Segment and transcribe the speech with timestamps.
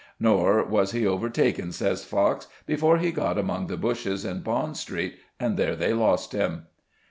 [0.19, 5.19] Nor was he overtaken, says Fox, before he got among the bushes in Bond Street,
[5.39, 6.65] and there they lost him."